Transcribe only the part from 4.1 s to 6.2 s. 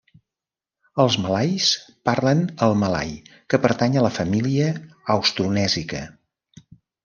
família austronèsica.